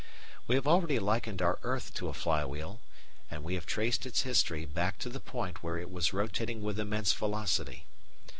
We 0.47 0.55
have 0.55 0.65
already 0.67 0.97
likened 0.97 1.43
our 1.43 1.59
earth 1.61 1.93
to 1.93 2.07
a 2.07 2.13
flywheel, 2.15 2.79
and 3.29 3.43
we 3.43 3.53
have 3.53 3.67
traced 3.67 4.03
its 4.03 4.23
history 4.23 4.65
back 4.65 4.97
to 4.97 5.09
the 5.09 5.19
point 5.19 5.61
where 5.61 5.77
it 5.77 5.91
was 5.91 6.11
rotating 6.11 6.63
with 6.63 6.79
immense 6.79 7.13
velocity. 7.13 7.85